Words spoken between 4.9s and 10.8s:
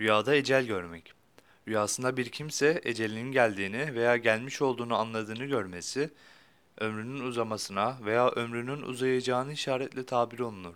anladığını görmesi, ömrünün uzamasına veya ömrünün uzayacağını işaretle tabir olunur.